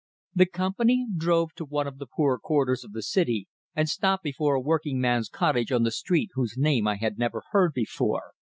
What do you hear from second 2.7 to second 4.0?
of the city, and